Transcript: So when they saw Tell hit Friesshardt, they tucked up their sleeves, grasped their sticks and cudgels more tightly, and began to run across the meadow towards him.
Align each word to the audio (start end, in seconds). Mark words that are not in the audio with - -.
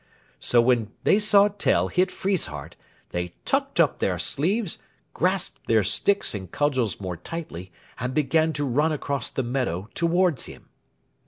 So 0.39 0.63
when 0.63 0.91
they 1.03 1.19
saw 1.19 1.47
Tell 1.49 1.87
hit 1.87 2.09
Friesshardt, 2.09 2.75
they 3.09 3.35
tucked 3.45 3.79
up 3.79 3.99
their 3.99 4.17
sleeves, 4.17 4.79
grasped 5.13 5.67
their 5.67 5.83
sticks 5.83 6.33
and 6.33 6.51
cudgels 6.51 6.99
more 6.99 7.17
tightly, 7.17 7.71
and 7.99 8.11
began 8.11 8.51
to 8.53 8.65
run 8.65 8.91
across 8.91 9.29
the 9.29 9.43
meadow 9.43 9.89
towards 9.93 10.45
him. 10.45 10.69